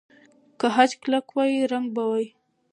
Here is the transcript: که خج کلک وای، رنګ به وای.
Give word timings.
که 0.59 0.67
خج 0.73 0.91
کلک 1.01 1.25
وای، 1.35 1.67
رنګ 1.71 1.87
به 1.95 2.03
وای. 2.09 2.25